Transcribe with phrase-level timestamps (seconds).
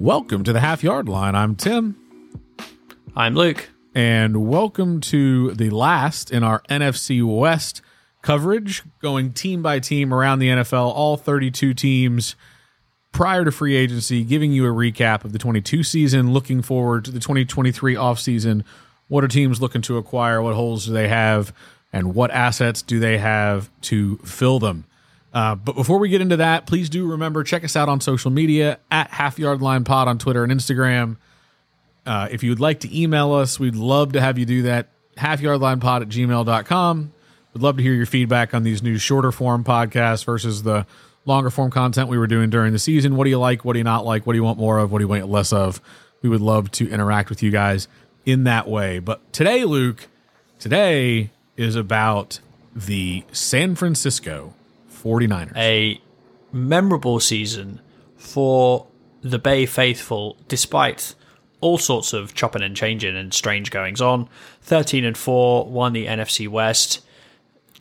[0.00, 1.34] Welcome to the half yard line.
[1.34, 1.94] I'm Tim,
[3.14, 3.68] I'm Luke.
[3.94, 7.82] and welcome to the last in our NFC West
[8.22, 12.34] coverage, going team by team around the NFL, all 32 teams
[13.12, 17.10] prior to free agency, giving you a recap of the 22 season, looking forward to
[17.10, 18.64] the 2023 offseason.
[19.08, 20.40] What are teams looking to acquire?
[20.40, 21.54] What holes do they have?
[21.92, 24.86] And what assets do they have to fill them?
[25.32, 28.30] Uh, but before we get into that, please do remember check us out on social
[28.30, 31.16] media at Half Yard Line Pod on Twitter and Instagram.
[32.04, 34.88] Uh, if you would like to email us, we'd love to have you do that.
[35.16, 37.12] Halfyardlinepod at gmail.com.
[37.52, 40.86] We'd love to hear your feedback on these new shorter form podcasts versus the
[41.26, 43.16] longer form content we were doing during the season.
[43.16, 43.64] What do you like?
[43.64, 44.26] What do you not like?
[44.26, 44.90] What do you want more of?
[44.90, 45.80] What do you want less of?
[46.22, 47.86] We would love to interact with you guys
[48.24, 48.98] in that way.
[48.98, 50.08] But today, Luke,
[50.58, 52.40] today is about
[52.74, 54.54] the San Francisco
[55.02, 55.56] 49ers.
[55.56, 56.00] A
[56.52, 57.80] memorable season
[58.16, 58.86] for
[59.22, 61.14] the Bay faithful, despite
[61.60, 64.28] all sorts of chopping and changing and strange goings on.
[64.62, 67.04] 13 and 4 won the NFC West.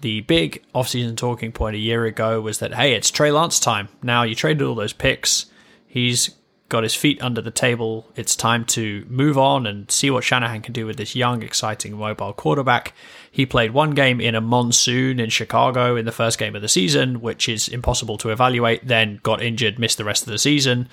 [0.02, 3.90] The big offseason talking point a year ago was that, hey, it's Trey Lance time.
[4.02, 5.46] Now you traded all those picks.
[5.88, 6.36] He's
[6.70, 8.08] got his feet under the table.
[8.16, 11.98] It's time to move on and see what Shanahan can do with this young, exciting
[11.98, 12.94] mobile quarterback.
[13.32, 16.70] He played one game in a monsoon in Chicago in the first game of the
[16.70, 20.88] season, which is impossible to evaluate, then got injured, missed the rest of the season.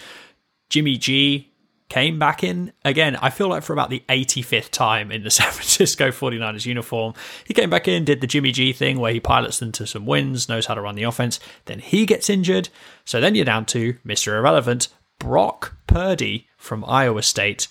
[0.71, 1.53] Jimmy G
[1.89, 3.17] came back in again.
[3.17, 7.15] I feel like for about the 85th time in the San Francisco 49ers uniform.
[7.45, 10.07] He came back in, did the Jimmy G thing where he pilots them to some
[10.07, 11.39] wins, knows how to run the offense.
[11.67, 12.69] Then he gets injured.
[13.05, 14.37] So then you're down to Mr.
[14.37, 17.69] Irrelevant, Brock Purdy from Iowa State.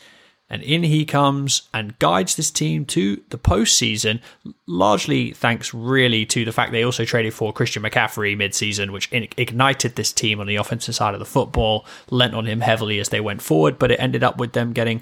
[0.47, 4.21] And in he comes and guides this team to the postseason,
[4.67, 9.95] largely thanks really to the fact they also traded for Christian McCaffrey midseason, which ignited
[9.95, 13.19] this team on the offensive side of the football, lent on him heavily as they
[13.19, 15.01] went forward, but it ended up with them getting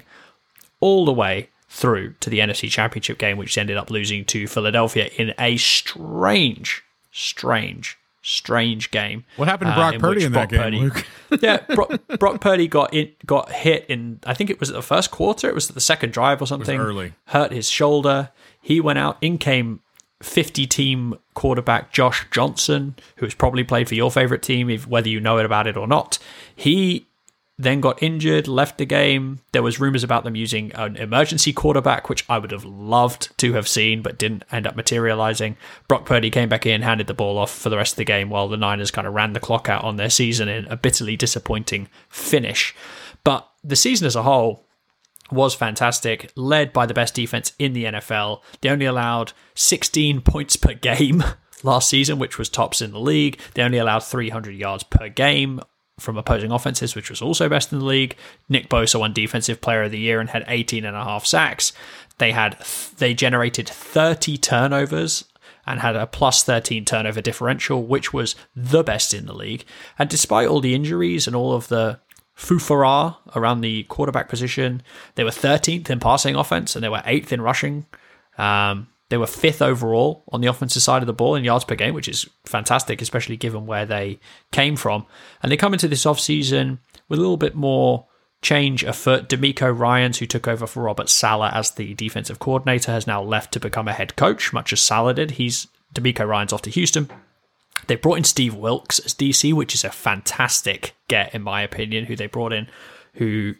[0.80, 5.10] all the way through to the NFC Championship game, which ended up losing to Philadelphia
[5.16, 9.24] in a strange, strange strange game.
[9.36, 10.90] What happened to Brock uh, in Purdy in that game?
[10.90, 11.06] Purdy,
[11.42, 14.18] yeah, Brock, Brock, Purdy got in, got hit in.
[14.24, 15.48] I think it was the first quarter.
[15.48, 16.80] It was the second drive or something.
[16.80, 17.12] early.
[17.26, 18.30] Hurt his shoulder.
[18.60, 19.18] He went out.
[19.20, 19.80] In came
[20.22, 25.08] 50 team quarterback Josh Johnson, who has probably played for your favorite team, if, whether
[25.08, 26.18] you know it about it or not.
[26.56, 27.06] He
[27.56, 29.38] then got injured, left the game.
[29.52, 33.52] There was rumors about them using an emergency quarterback, which I would have loved to
[33.52, 35.56] have seen, but didn't end up materializing.
[35.86, 38.28] Brock Purdy came back in, handed the ball off for the rest of the game,
[38.28, 41.16] while the Niners kind of ran the clock out on their season in a bitterly
[41.16, 42.74] disappointing finish.
[43.22, 44.66] But the season as a whole
[45.30, 48.42] was fantastic, led by the best defense in the NFL.
[48.60, 51.22] They only allowed 16 points per game
[51.62, 53.38] last season, which was tops in the league.
[53.54, 55.60] They only allowed 300 yards per game
[55.98, 58.16] from opposing offenses, which was also best in the league.
[58.48, 61.72] Nick Bosa won Defensive Player of the Year and had 18 and a half sacks.
[62.18, 62.56] They had
[62.98, 65.24] they generated 30 turnovers
[65.66, 69.64] and had a plus 13 turnover differential, which was the best in the league.
[69.98, 72.00] And despite all the injuries and all of the
[72.36, 74.82] foofara around the quarterback position,
[75.14, 77.86] they were 13th in passing offense and they were 8th in rushing.
[78.36, 81.74] Um, they were fifth overall on the offensive side of the ball in yards per
[81.74, 84.18] game, which is fantastic, especially given where they
[84.50, 85.06] came from.
[85.42, 86.78] And they come into this offseason
[87.08, 88.06] with a little bit more
[88.40, 89.28] change afoot.
[89.28, 93.52] DeMeco Ryans, who took over for Robert Saleh as the defensive coordinator, has now left
[93.52, 95.32] to become a head coach, much as Saleh did.
[95.32, 97.10] He's DeMeco Ryans off to Houston.
[97.86, 102.06] They brought in Steve Wilks as DC, which is a fantastic get, in my opinion,
[102.06, 102.68] who they brought in,
[103.14, 103.54] who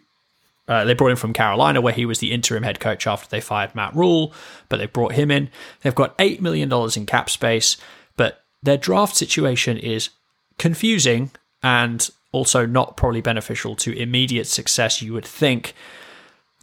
[0.67, 3.41] uh, they brought him from Carolina, where he was the interim head coach after they
[3.41, 4.33] fired Matt Rhule,
[4.67, 5.49] but they brought him in.
[5.81, 7.77] They've got $8 million in cap space,
[8.17, 10.09] but their draft situation is
[10.57, 11.31] confusing
[11.61, 15.73] and also not probably beneficial to immediate success, you would think.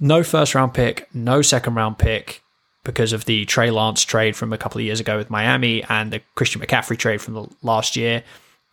[0.01, 2.43] No first round pick, no second round pick
[2.85, 6.13] because of the Trey Lance trade from a couple of years ago with Miami and
[6.13, 8.25] the Christian McCaffrey trade from the last year.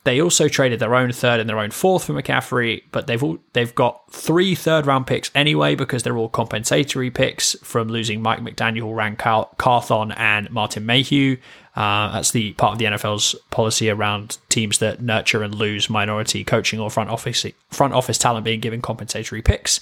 [0.06, 3.38] They also traded their own third and their own fourth for McCaffrey, but they've all,
[3.52, 8.40] they've got three third round picks anyway because they're all compensatory picks from losing Mike
[8.40, 11.38] McDaniel, Ran Carthon, and Martin Mayhew.
[11.76, 16.44] Uh, that's the part of the NFL's policy around teams that nurture and lose minority
[16.44, 19.80] coaching or front office front office talent being given compensatory picks.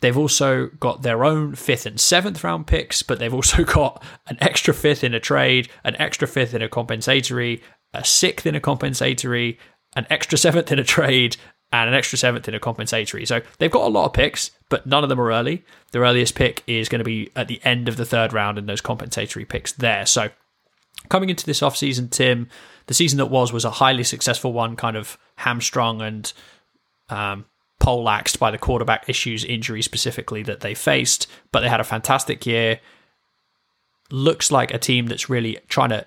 [0.00, 4.36] They've also got their own fifth and seventh round picks, but they've also got an
[4.40, 7.62] extra fifth in a trade, an extra fifth in a compensatory,
[7.96, 9.58] a sixth in a compensatory,
[9.94, 11.36] an extra seventh in a trade,
[11.72, 13.26] and an extra seventh in a compensatory.
[13.26, 15.64] So they've got a lot of picks, but none of them are early.
[15.92, 18.68] Their earliest pick is going to be at the end of the third round and
[18.68, 20.06] those compensatory picks there.
[20.06, 20.30] So
[21.08, 22.48] coming into this offseason, Tim,
[22.86, 26.32] the season that was was a highly successful one, kind of hamstrung and
[27.08, 27.46] um,
[27.80, 32.46] poleaxed by the quarterback issues, injury specifically that they faced, but they had a fantastic
[32.46, 32.80] year.
[34.10, 36.06] Looks like a team that's really trying to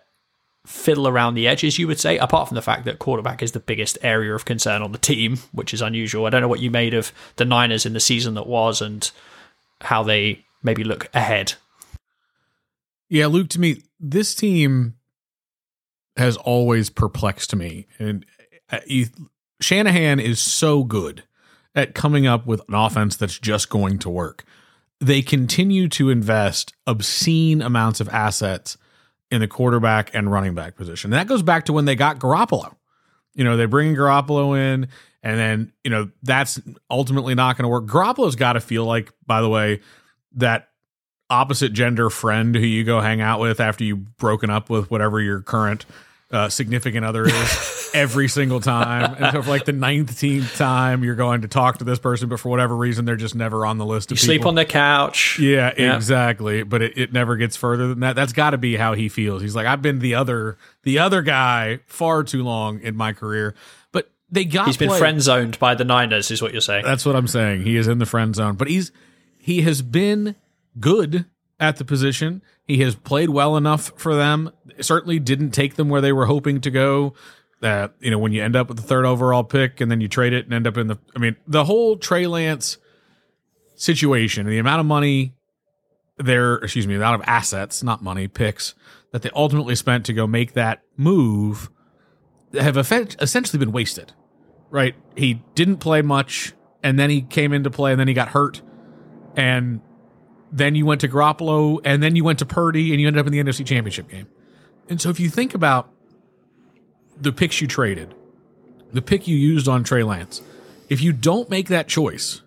[0.69, 3.59] fiddle around the edges, you would say, apart from the fact that quarterback is the
[3.59, 6.27] biggest area of concern on the team, which is unusual.
[6.27, 9.09] I don't know what you made of the Niners in the season that was and
[9.81, 11.55] how they maybe look ahead.
[13.09, 14.93] Yeah, Luke, to me, this team
[16.15, 17.87] has always perplexed me.
[17.97, 18.23] And
[18.71, 18.79] uh,
[19.59, 21.23] Shanahan is so good
[21.73, 24.43] at coming up with an offense that's just going to work.
[24.99, 28.77] They continue to invest obscene amounts of assets
[29.31, 31.13] in the quarterback and running back position.
[31.13, 32.75] And that goes back to when they got Garoppolo.
[33.35, 34.87] You know, they bring Garoppolo in,
[35.21, 36.59] and then, you know, that's
[36.89, 37.85] ultimately not going to work.
[37.85, 39.81] Garoppolo's got to feel like, by the way,
[40.35, 40.69] that
[41.29, 45.21] opposite gender friend who you go hang out with after you've broken up with whatever
[45.21, 45.85] your current
[46.31, 49.15] uh, significant other is every single time.
[49.15, 52.39] And so for like the nineteenth time, you're going to talk to this person, but
[52.39, 54.11] for whatever reason, they're just never on the list.
[54.11, 55.39] Of You of sleep on the couch.
[55.39, 55.95] Yeah, Yeah.
[55.95, 56.63] exactly.
[56.63, 58.15] But it, it never gets further than that.
[58.15, 59.41] That's got to be how he feels.
[59.41, 63.55] He's like, I've been the other the other guy far too long in my career.
[63.91, 66.85] But they got He's been friend zoned by the Niners, is what you're saying.
[66.85, 67.63] That's what I'm saying.
[67.63, 68.91] He is in the friend zone, but he's
[69.39, 70.35] he has been
[70.79, 71.25] good
[71.59, 72.41] at the position.
[72.65, 74.51] He has played well enough for them.
[74.79, 77.13] Certainly didn't take them where they were hoping to go.
[77.61, 80.07] That you know when you end up with the third overall pick and then you
[80.07, 80.97] trade it and end up in the.
[81.15, 82.77] I mean the whole Trey Lance
[83.75, 85.33] situation, the amount of money
[86.17, 88.75] there, excuse me, the amount of assets, not money, picks
[89.11, 91.69] that they ultimately spent to go make that move
[92.53, 94.13] have essentially been wasted
[94.69, 94.95] right?
[95.15, 96.53] He didn't play much,
[96.83, 98.61] and then he came into play, and then he got hurt,
[99.35, 99.81] and
[100.51, 103.27] then you went to Garoppolo, and then you went to Purdy, and you ended up
[103.27, 104.27] in the NFC Championship game.
[104.87, 105.91] And so, if you think about
[107.19, 108.13] the picks you traded,
[108.91, 110.41] the pick you used on Trey Lance,
[110.89, 112.41] if you don't make that choice,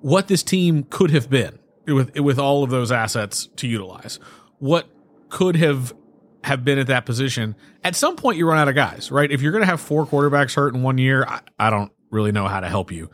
[0.00, 4.20] what this team could have been with with all of those assets to utilize,
[4.58, 4.88] what
[5.28, 5.92] could have
[6.44, 7.56] have been at that position.
[7.82, 9.30] At some point, you run out of guys, right?
[9.30, 12.32] If you're going to have four quarterbacks hurt in one year, I, I don't really
[12.32, 13.10] know how to help you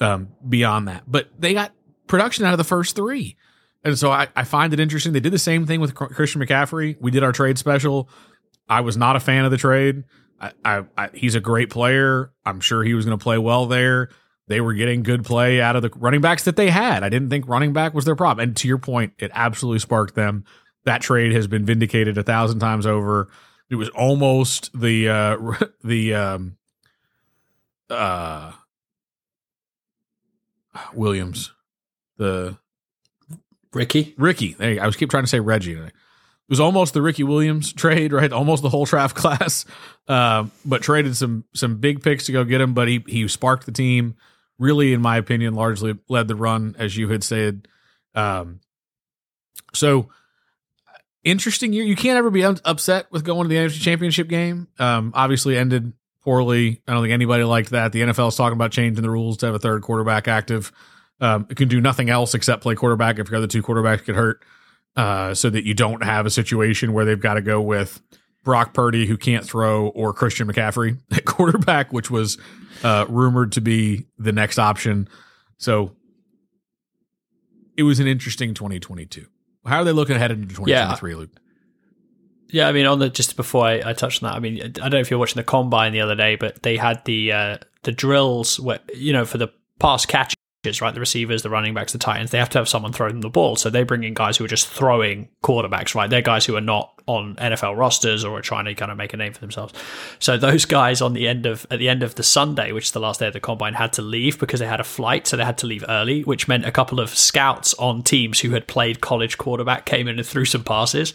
[0.00, 1.04] um, beyond that.
[1.06, 1.72] But they got
[2.12, 3.38] production out of the first three.
[3.84, 5.14] And so I, I find it interesting.
[5.14, 6.94] They did the same thing with Christian McCaffrey.
[7.00, 8.06] We did our trade special.
[8.68, 10.04] I was not a fan of the trade.
[10.38, 12.30] I, I, I he's a great player.
[12.44, 14.10] I'm sure he was going to play well there.
[14.46, 17.02] They were getting good play out of the running backs that they had.
[17.02, 18.46] I didn't think running back was their problem.
[18.46, 20.44] And to your point, it absolutely sparked them.
[20.84, 23.28] That trade has been vindicated a thousand times over.
[23.70, 25.36] It was almost the uh
[25.82, 26.58] the um
[27.88, 28.52] uh
[30.92, 31.52] Williams.
[32.16, 32.56] The
[33.72, 34.14] Ricky?
[34.18, 34.54] Ricky.
[34.54, 34.82] There you go.
[34.82, 35.72] I was keep trying to say Reggie.
[35.72, 35.92] It
[36.48, 38.32] was almost the Ricky Williams trade, right?
[38.32, 39.64] Almost the whole draft class,
[40.08, 42.74] uh, but traded some some big picks to go get him.
[42.74, 44.16] But he he sparked the team.
[44.58, 47.66] Really, in my opinion, largely led the run, as you had said.
[48.14, 48.60] Um,
[49.74, 50.10] so
[51.24, 51.84] interesting year.
[51.84, 54.68] You can't ever be upset with going to the NFC Championship game.
[54.78, 55.92] Um, obviously ended
[56.22, 56.80] poorly.
[56.86, 57.92] I don't think anybody liked that.
[57.92, 60.72] The NFL is talking about changing the rules to have a third quarterback active.
[61.22, 64.16] Um, it can do nothing else except play quarterback if your other two quarterbacks get
[64.16, 64.42] hurt,
[64.96, 68.02] uh, so that you don't have a situation where they've got to go with
[68.44, 72.38] Brock Purdy, who can't throw, or Christian McCaffrey at quarterback, which was
[72.82, 75.08] uh, rumored to be the next option.
[75.58, 75.94] So
[77.76, 79.26] it was an interesting 2022.
[79.64, 81.30] How are they looking ahead into 2023, Luke?
[82.48, 84.68] Yeah, I mean, on the just before I, I touched on that, I mean, I
[84.68, 87.56] don't know if you're watching the combine the other day, but they had the uh,
[87.84, 89.48] the drills where you know for the
[89.78, 90.36] pass catches,
[90.80, 90.94] right?
[90.94, 93.20] The receivers, the running backs, the tight ends, they have to have someone throw them
[93.20, 93.56] the ball.
[93.56, 96.08] So they bring in guys who are just throwing quarterbacks, right?
[96.08, 99.12] They're guys who are not on NFL rosters or are trying to kind of make
[99.12, 99.74] a name for themselves.
[100.20, 102.92] So those guys on the end of at the end of the Sunday, which is
[102.92, 105.36] the last day of the combine, had to leave because they had a flight, so
[105.36, 108.68] they had to leave early, which meant a couple of scouts on teams who had
[108.68, 111.12] played college quarterback came in and threw some passes.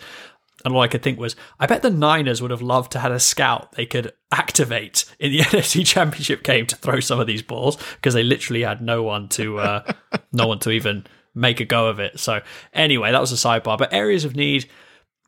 [0.65, 3.11] And all I could think was, I bet the Niners would have loved to had
[3.11, 7.43] a scout they could activate in the NFC Championship game to throw some of these
[7.43, 9.93] balls because they literally had no one to, uh,
[10.31, 12.19] no one to even make a go of it.
[12.19, 12.41] So
[12.73, 13.77] anyway, that was a sidebar.
[13.77, 14.69] But areas of need.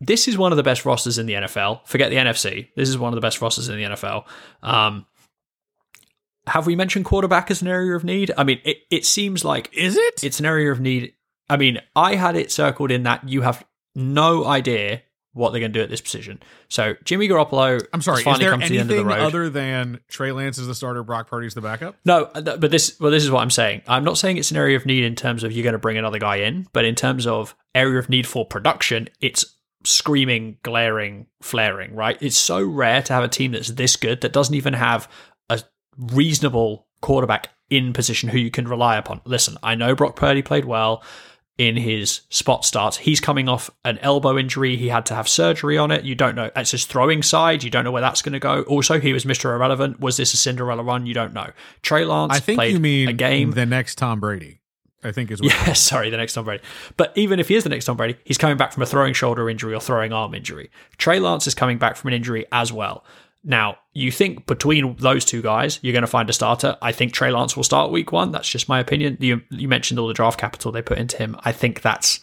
[0.02, 1.86] This is one of the best rosters in the NFL.
[1.86, 2.70] Forget the NFC.
[2.76, 4.24] This is one of the best rosters in the NFL.
[4.64, 5.06] Um,
[6.48, 8.32] have we mentioned quarterback as an area of need?
[8.38, 10.24] I mean, it, it seems like Is it?
[10.24, 11.14] it's an area of need.
[11.50, 13.64] I mean, I had it circled in that you have
[13.96, 15.02] no idea
[15.34, 16.42] what they're going to do at this position.
[16.70, 18.20] So Jimmy Garoppolo, I'm sorry.
[18.20, 19.26] Is finally there come to the end of the anything road.
[19.26, 21.96] other than Trey Lance is the starter, Brock Purdy's the backup?
[22.06, 23.82] no, uh, but this, well, this is what I'm saying.
[23.88, 25.98] I'm not saying it's an area of need in terms of you're going to bring
[25.98, 31.28] another guy in, but in terms of area of need for production, it's screaming, glaring,
[31.42, 31.96] flaring.
[31.96, 32.18] Right?
[32.22, 35.10] It's so rare to have a team that's this good that doesn't even have
[35.50, 35.62] a
[35.98, 39.22] reasonable quarterback in position who you can rely upon.
[39.26, 41.04] Listen, I know Brock Purdy played well
[41.60, 42.96] in his spot starts.
[42.96, 44.78] He's coming off an elbow injury.
[44.78, 46.06] He had to have surgery on it.
[46.06, 46.50] You don't know.
[46.56, 47.66] It's his throwing side.
[47.66, 48.62] You don't know where that's going to go.
[48.64, 49.54] Also, he was Mr.
[49.54, 50.00] Irrelevant.
[50.00, 51.06] Was this a Cinderella run?
[51.06, 51.52] You don't know.
[51.82, 53.52] Trey Lance I think you mean a game.
[53.52, 54.62] the next Tom Brady.
[55.04, 56.64] I think is what Yeah, sorry, the next Tom Brady.
[56.96, 59.14] But even if he is the next Tom Brady, he's coming back from a throwing
[59.14, 60.72] shoulder injury or throwing arm injury.
[60.98, 63.04] Trey Lance is coming back from an injury as well.
[63.44, 66.78] Now, you think between those two guys, you're going to find a starter.
[66.82, 68.32] I think Trey Lance will start week one.
[68.32, 69.18] That's just my opinion.
[69.20, 71.38] You, you mentioned all the draft capital they put into him.
[71.46, 72.20] I think that's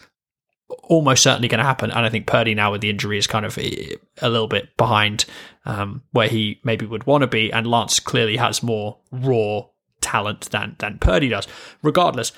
[0.83, 1.91] almost certainly going to happen.
[1.91, 5.25] And I think Purdy now with the injury is kind of a little bit behind
[5.65, 7.51] um, where he maybe would want to be.
[7.51, 9.63] And Lance clearly has more raw
[10.03, 11.49] talent than than Purdy does.
[11.83, 12.33] Regardless,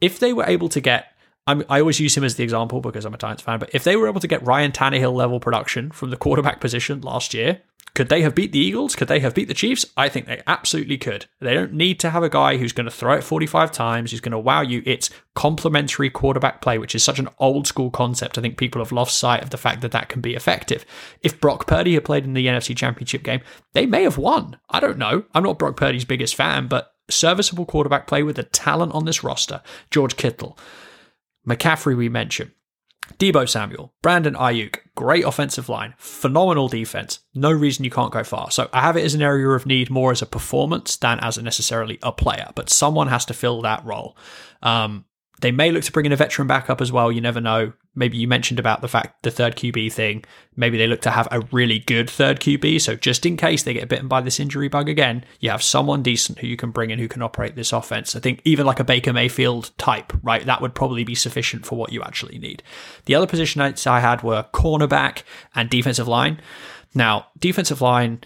[0.00, 1.08] if they were able to get
[1.46, 3.84] I'm, i always use him as the example because I'm a Titans fan, but if
[3.84, 7.60] they were able to get Ryan Tannehill level production from the quarterback position last year,
[7.94, 8.96] could they have beat the Eagles?
[8.96, 9.86] Could they have beat the Chiefs?
[9.96, 11.26] I think they absolutely could.
[11.40, 14.20] They don't need to have a guy who's going to throw it 45 times, who's
[14.20, 14.82] going to wow you.
[14.84, 18.36] It's complementary quarterback play, which is such an old school concept.
[18.36, 20.84] I think people have lost sight of the fact that that can be effective.
[21.22, 23.42] If Brock Purdy had played in the NFC Championship game,
[23.74, 24.58] they may have won.
[24.68, 25.24] I don't know.
[25.32, 29.22] I'm not Brock Purdy's biggest fan, but serviceable quarterback play with the talent on this
[29.22, 29.62] roster.
[29.90, 30.58] George Kittle,
[31.46, 32.50] McCaffrey, we mentioned.
[33.18, 37.20] Deebo Samuel, Brandon Aiyuk, great offensive line, phenomenal defense.
[37.34, 38.50] No reason you can't go far.
[38.50, 41.36] So I have it as an area of need more as a performance than as
[41.36, 44.16] a necessarily a player, but someone has to fill that role.
[44.62, 45.04] Um,
[45.40, 47.12] they may look to bring in a veteran backup as well.
[47.12, 47.72] You never know.
[47.96, 50.24] Maybe you mentioned about the fact the third QB thing.
[50.56, 52.80] Maybe they look to have a really good third QB.
[52.80, 56.02] So just in case they get bitten by this injury bug again, you have someone
[56.02, 58.16] decent who you can bring in who can operate this offense.
[58.16, 60.44] I think even like a Baker Mayfield type, right?
[60.44, 62.62] That would probably be sufficient for what you actually need.
[63.04, 65.22] The other position I had were cornerback
[65.54, 66.40] and defensive line.
[66.94, 68.20] Now, defensive line,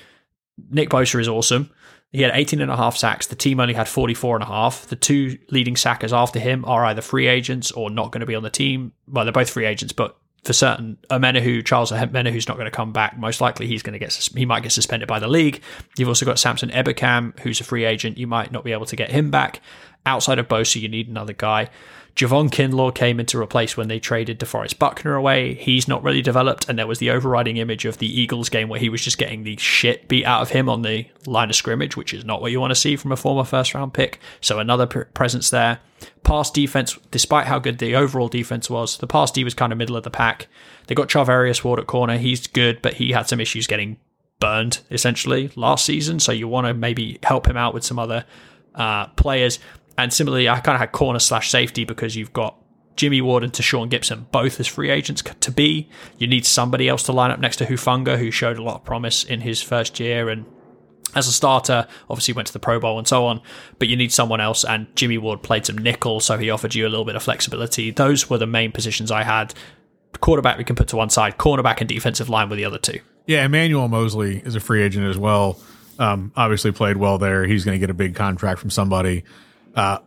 [0.71, 1.71] Nick Bosa is awesome.
[2.11, 3.27] He had 18 and a half sacks.
[3.27, 4.87] The team only had 44 and a half.
[4.87, 8.35] The two leading sackers after him are either free agents or not going to be
[8.35, 8.93] on the team.
[9.07, 12.93] Well, they're both free agents, but for certain, Omenihu, Charles Omenihu's not going to come
[12.93, 13.19] back.
[13.19, 15.61] Most likely, he's going to get he might get suspended by the league.
[15.99, 18.17] You've also got Samson Ebukam, who's a free agent.
[18.17, 19.61] You might not be able to get him back.
[20.07, 21.69] Outside of Bosa, you need another guy.
[22.19, 25.55] Javon Kinlaw came in to replace when they traded DeForest Buckner away.
[25.55, 28.81] He's not really developed, and there was the overriding image of the Eagles game where
[28.81, 31.97] he was just getting the shit beat out of him on the line of scrimmage,
[31.97, 34.19] which is not what you want to see from a former first round pick.
[34.41, 35.79] So another p- presence there.
[36.25, 39.79] Pass defense, despite how good the overall defense was, the pass D was kind of
[39.79, 40.49] middle of the pack.
[40.89, 42.19] They got Charvarius Ward at corner.
[42.19, 43.97] He's good, but he had some issues getting
[44.41, 46.19] burned essentially last season.
[46.19, 48.25] So you want to maybe help him out with some other
[48.75, 49.61] uh, players.
[49.99, 52.57] And similarly, I kind of had corner slash safety because you've got
[52.97, 55.91] Jimmy Ward and Tashaun Gipson both as free agents to be.
[56.17, 58.85] You need somebody else to line up next to Hufanga, who showed a lot of
[58.85, 60.47] promise in his first year and
[61.15, 63.41] as a starter, obviously went to the Pro Bowl and so on,
[63.79, 64.65] but you need someone else.
[64.65, 67.91] And Jimmy Ward played some nickel, so he offered you a little bit of flexibility.
[67.91, 69.55] Those were the main positions I had.
[70.21, 73.01] Quarterback we can put to one side, cornerback and defensive line were the other two.
[73.27, 75.59] Yeah, Emmanuel Moseley is a free agent as well.
[75.99, 77.45] Um, obviously played well there.
[77.47, 79.25] He's going to get a big contract from somebody.
[79.79, 80.01] Uh,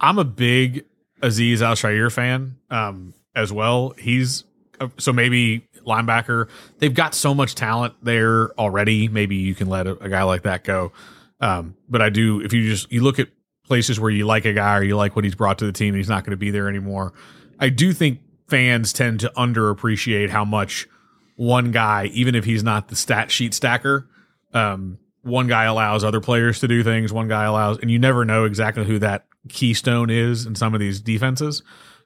[0.00, 0.86] I'm a big
[1.20, 3.90] Azeez Al fan um, as well.
[3.98, 4.44] He's
[4.80, 6.48] uh, so maybe linebacker.
[6.78, 9.06] They've got so much talent there already.
[9.08, 10.92] Maybe you can let a, a guy like that go.
[11.40, 12.40] Um, but I do.
[12.40, 13.28] If you just you look at
[13.64, 15.88] places where you like a guy or you like what he's brought to the team,
[15.88, 17.12] and he's not going to be there anymore.
[17.58, 20.88] I do think fans tend to underappreciate how much
[21.36, 24.08] one guy, even if he's not the stat sheet stacker,
[24.54, 27.12] um, one guy allows other players to do things.
[27.12, 30.80] One guy allows, and you never know exactly who that keystone is in some of
[30.80, 31.62] these defenses.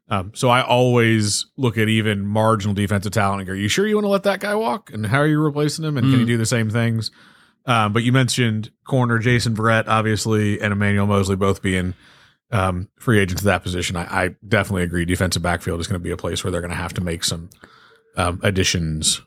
[0.09, 3.87] Um, so I always look at even marginal defensive talent and go, "Are you sure
[3.87, 4.92] you want to let that guy walk?
[4.92, 5.97] And how are you replacing him?
[5.97, 6.11] And mm.
[6.11, 7.11] can he do the same things?"
[7.66, 11.94] Um, but you mentioned corner Jason Verrett, obviously, and Emmanuel Moseley both being
[12.50, 13.97] um, free agents to that position.
[13.97, 15.06] I, I, definitely agree.
[15.06, 17.25] Defensive backfield is going to be a place where they're going to have to make
[17.25, 17.49] some
[18.16, 19.23] um, additions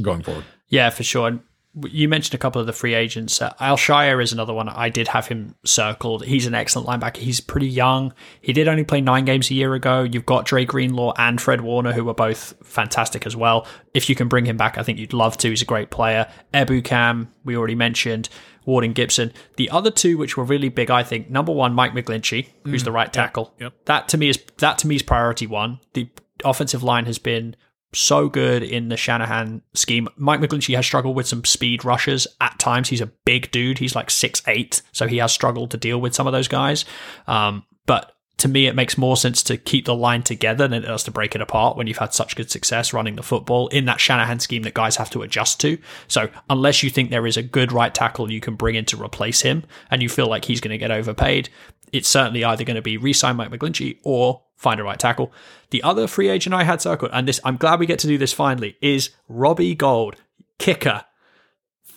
[0.00, 0.44] going forward.
[0.68, 1.38] Yeah, for sure
[1.86, 3.40] you mentioned a couple of the free agents.
[3.40, 4.68] Uh, Al-Shaair is another one.
[4.68, 6.24] I did have him circled.
[6.24, 7.18] He's an excellent linebacker.
[7.18, 8.12] He's pretty young.
[8.40, 10.02] He did only play nine games a year ago.
[10.02, 13.66] You've got Dre Greenlaw and Fred Warner, who are both fantastic as well.
[13.94, 15.50] If you can bring him back, I think you'd love to.
[15.50, 16.30] He's a great player.
[16.54, 18.28] Ebukam, we already mentioned.
[18.64, 19.32] Warden Gipson.
[19.56, 21.30] The other two, which were really big, I think.
[21.30, 23.54] Number one, Mike McGlinchey, who's mm, the right tackle.
[23.58, 23.84] Yep, yep.
[23.86, 25.80] That to me is that to me is priority one.
[25.94, 26.10] The
[26.44, 27.56] offensive line has been
[27.92, 30.08] so good in the Shanahan scheme.
[30.16, 32.88] Mike McGlinchey has struggled with some speed rushes at times.
[32.88, 33.78] He's a big dude.
[33.78, 36.84] He's like six eight, so he has struggled to deal with some of those guys.
[37.26, 40.86] Um, but to me, it makes more sense to keep the line together than it
[40.86, 43.84] does to break it apart when you've had such good success running the football in
[43.86, 45.76] that Shanahan scheme that guys have to adjust to.
[46.06, 49.02] So, unless you think there is a good right tackle you can bring in to
[49.02, 51.48] replace him and you feel like he's going to get overpaid,
[51.92, 55.32] it's certainly either going to be re sign Mike McGlinchey or find a right tackle.
[55.70, 58.18] The other free agent I had circled, and this I'm glad we get to do
[58.18, 60.14] this finally, is Robbie Gould,
[60.58, 61.04] kicker,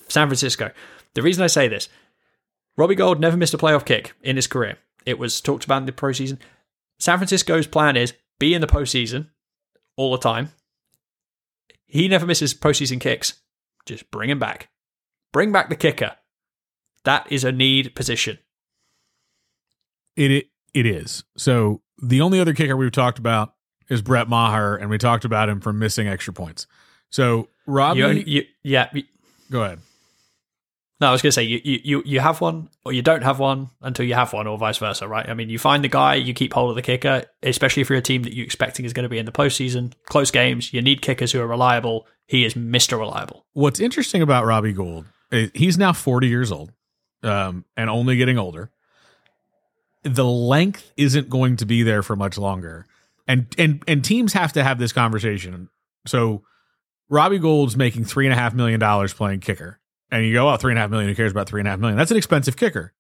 [0.08, 0.72] San Francisco.
[1.14, 1.88] The reason I say this,
[2.78, 4.78] Robbie Gould never missed a playoff kick in his career.
[5.06, 6.38] It was talked about in the postseason.
[7.00, 9.30] San Francisco's plan is be in the postseason
[9.98, 10.52] all the time.
[11.86, 13.42] He never misses postseason kicks.
[13.86, 14.70] Just bring him back.
[15.34, 16.16] Bring back the kicker.
[17.04, 18.38] That is a need position.
[20.16, 21.24] It it, it is.
[21.38, 23.54] So the only other kicker we've talked about
[23.90, 26.68] is Brett Maher, and we talked about him from missing extra points.
[27.10, 27.48] So
[28.26, 28.90] you- yeah.
[29.50, 29.80] go ahead.
[31.02, 33.40] No, I was going to say you, you you have one or you don't have
[33.40, 35.28] one until you have one, or vice versa, right?
[35.28, 37.98] I mean, you find the guy, you keep hold of the kicker, especially if you're
[37.98, 40.72] a team that you're expecting is going to be in the postseason, close games.
[40.72, 42.06] You need kickers who are reliable.
[42.28, 43.48] He is Mister Reliable.
[43.54, 45.06] What's interesting about Robbie Gould,
[45.56, 46.72] he's now 40 years old
[47.24, 48.70] um, and only getting older.
[50.04, 52.86] The length isn't going to be there for much longer.
[53.28, 55.70] And and and teams have to have this conversation.
[56.06, 56.44] So
[57.10, 59.80] Robbie Gould's making three and a half million dollars playing kicker.
[60.12, 61.72] And you go, oh, three and a half million, who cares about three and a
[61.72, 61.98] half million?
[61.98, 62.94] That's an expensive kicker.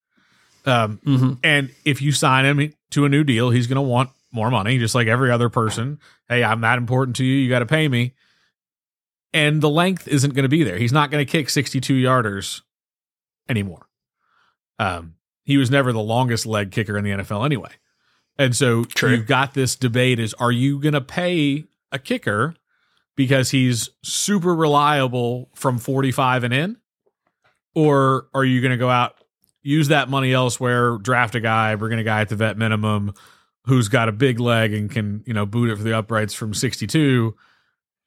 [0.65, 1.33] Um, Mm-hmm.
[1.43, 4.77] and if you sign him to a new deal, he's going to want more money,
[4.77, 5.99] just like every other person.
[6.29, 7.35] Hey, I'm that important to you.
[7.35, 8.13] You got to pay me.
[9.33, 10.77] And the length isn't going to be there.
[10.77, 12.61] He's not going to kick 62 yarders
[13.49, 13.87] anymore.
[14.79, 17.71] Um, he was never the longest leg kicker in the NFL anyway.
[18.37, 19.11] And so True.
[19.11, 22.55] you've got this debate is are you going to pay a kicker
[23.15, 26.77] because he's super reliable from 45 and in?
[27.73, 29.15] Or are you going to go out,
[29.61, 33.13] use that money elsewhere, draft a guy, bring in a guy at the vet minimum
[33.65, 36.53] who's got a big leg and can, you know, boot it for the uprights from
[36.53, 37.35] 62,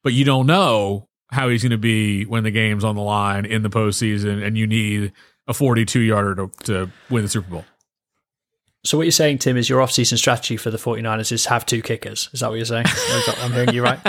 [0.03, 3.45] but you don't know how he's going to be when the game's on the line
[3.45, 5.11] in the postseason and you need
[5.47, 7.65] a 42 yarder to, to win the Super Bowl.
[8.83, 11.81] So what you're saying, Tim, is your off-season strategy for the 49ers is have two
[11.81, 12.29] kickers.
[12.33, 12.85] Is that what you're saying?
[13.41, 13.99] I'm hearing you right.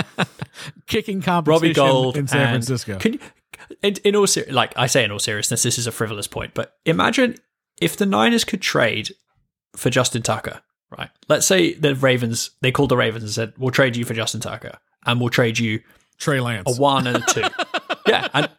[0.87, 2.99] Kicking competition Robbie Gould in San and- Francisco.
[2.99, 3.19] Can you,
[3.81, 6.53] in, in all ser- like I say in all seriousness, this is a frivolous point,
[6.53, 7.35] but imagine
[7.81, 9.11] if the Niners could trade
[9.75, 10.61] for Justin Tucker,
[10.97, 11.09] right?
[11.27, 14.41] Let's say the Ravens they called the Ravens and said, "We'll trade you for Justin
[14.41, 15.81] Tucker, and we'll trade you
[16.17, 16.77] Trey Lance.
[16.77, 17.43] a one and a two.
[18.07, 18.49] yeah, and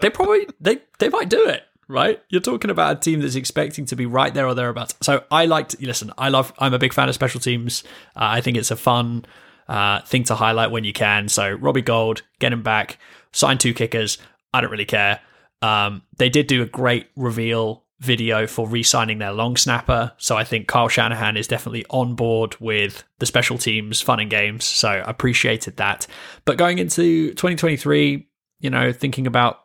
[0.00, 1.64] they probably they they might do it.
[1.90, 4.94] Right, you're talking about a team that's expecting to be right there or thereabouts.
[5.00, 6.12] So I like to listen.
[6.18, 6.52] I love.
[6.58, 7.82] I'm a big fan of special teams.
[8.14, 9.24] Uh, I think it's a fun
[9.68, 11.30] uh, thing to highlight when you can.
[11.30, 12.98] So Robbie Gould, get him back.
[13.32, 14.18] Sign two kickers.
[14.52, 15.20] I don't really care.
[15.62, 20.12] Um, they did do a great reveal video for re-signing their long snapper.
[20.18, 24.30] So I think Kyle Shanahan is definitely on board with the special teams fun and
[24.30, 24.64] games.
[24.64, 26.06] So I appreciated that.
[26.44, 28.28] But going into 2023,
[28.60, 29.64] you know, thinking about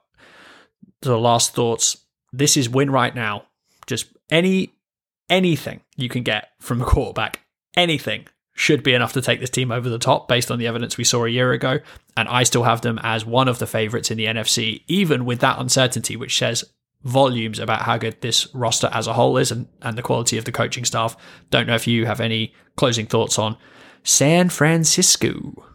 [1.02, 1.98] the last thoughts,
[2.32, 3.44] this is win right now.
[3.86, 4.74] Just any
[5.30, 7.42] anything you can get from a quarterback,
[7.76, 10.98] anything should be enough to take this team over the top based on the evidence
[10.98, 11.80] we saw a year ago.
[12.16, 15.40] And I still have them as one of the favorites in the NFC, even with
[15.40, 16.64] that uncertainty, which says
[17.04, 20.46] volumes about how good this roster as a whole is and, and the quality of
[20.46, 21.18] the coaching staff.
[21.50, 23.58] Don't know if you have any closing thoughts on
[24.04, 25.66] San Francisco.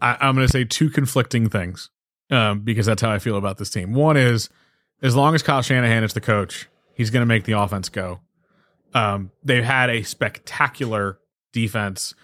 [0.00, 1.88] I, I'm going to say two conflicting things
[2.30, 3.94] um, because that's how I feel about this team.
[3.94, 4.50] One is
[5.00, 8.20] as long as Kyle Shanahan is the coach, he's going to make the offense go.
[8.94, 11.18] Um, they've had a spectacular
[11.52, 12.14] defense.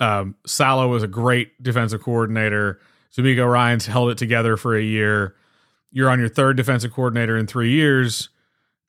[0.00, 2.80] Um, Saleh was a great defensive coordinator.
[3.16, 5.34] DeMeco Ryans held it together for a year.
[5.92, 8.28] You're on your third defensive coordinator in three years.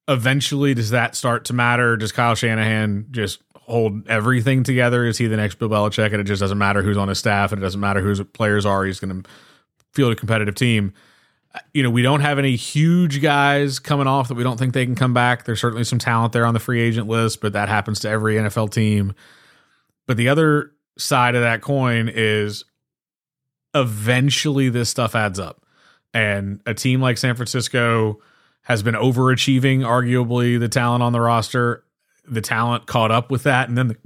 [0.07, 1.97] Eventually, does that start to matter?
[1.97, 5.05] Does Kyle Shanahan just hold everything together?
[5.05, 6.11] Is he the next Bill Belichick?
[6.11, 8.65] And it just doesn't matter who's on his staff, and it doesn't matter whose players
[8.65, 8.83] are.
[8.85, 9.29] He's going to
[9.93, 10.93] field a competitive team.
[11.73, 14.85] You know, we don't have any huge guys coming off that we don't think they
[14.85, 15.45] can come back.
[15.45, 18.35] There's certainly some talent there on the free agent list, but that happens to every
[18.35, 19.13] NFL team.
[20.05, 22.63] But the other side of that coin is
[23.73, 25.65] eventually this stuff adds up.
[26.13, 28.19] And a team like San Francisco
[28.61, 31.83] has been overachieving, arguably, the talent on the roster.
[32.27, 33.97] The talent caught up with that, and then the,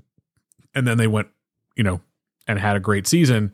[0.75, 1.29] and then they went,
[1.75, 2.01] you know,
[2.47, 3.53] and had a great season.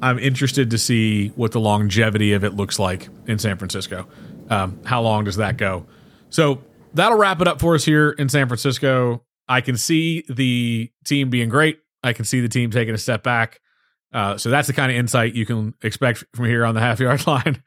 [0.00, 4.06] I'm interested to see what the longevity of it looks like in San Francisco.
[4.50, 5.86] Um, how long does that go?
[6.30, 6.62] So
[6.94, 9.24] that'll wrap it up for us here in San Francisco.
[9.48, 11.78] I can see the team being great.
[12.02, 13.60] I can see the team taking a step back.
[14.12, 17.00] Uh, so that's the kind of insight you can expect from here on the half
[17.00, 17.62] yard line.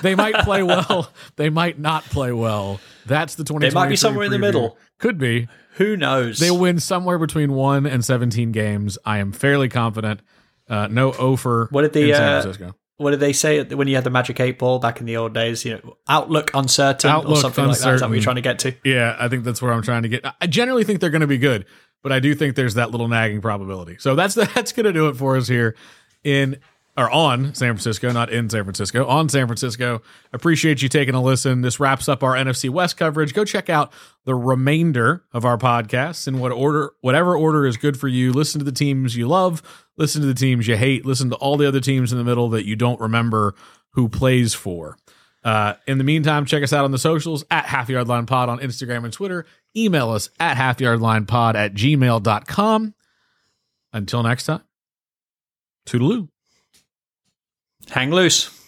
[0.00, 1.10] they might play well.
[1.36, 2.80] They might not play well.
[3.06, 3.68] That's the 20.
[3.68, 4.78] They might be somewhere in the middle.
[4.98, 5.48] Could be.
[5.76, 6.38] Who knows?
[6.38, 8.98] They win somewhere between one and 17 games.
[9.04, 10.20] I am fairly confident.
[10.68, 11.68] Uh, no offer.
[11.70, 12.74] What did the, in San uh, Francisco?
[13.02, 15.34] What did they say when you had the Magic Eight Ball back in the old
[15.34, 15.64] days?
[15.64, 17.94] You know, outlook uncertain or Outlook something like that.
[17.94, 18.74] Is that what you're trying to get to?
[18.84, 20.24] Yeah, I think that's where I'm trying to get.
[20.40, 21.66] I generally think they're going to be good,
[22.02, 23.96] but I do think there's that little nagging probability.
[23.98, 25.76] So that's that's going to do it for us here
[26.24, 26.58] in
[26.96, 30.02] or on San Francisco, not in San Francisco, on San Francisco.
[30.32, 31.62] Appreciate you taking a listen.
[31.62, 33.32] This wraps up our NFC West coverage.
[33.32, 33.92] Go check out
[34.24, 38.32] the remainder of our podcasts in what order, whatever order is good for you.
[38.32, 39.62] Listen to the teams you love,
[39.96, 42.50] listen to the teams you hate, listen to all the other teams in the middle
[42.50, 43.54] that you don't remember
[43.92, 44.98] who plays for.
[45.44, 48.48] Uh, in the meantime, check us out on the socials at Half Yard Line Pod
[48.48, 49.44] on Instagram and Twitter.
[49.76, 52.94] Email us at halfyardlinepod at gmail.com.
[53.94, 54.62] Until next time,
[55.86, 56.31] toodaloo.
[57.90, 58.61] Hang loose.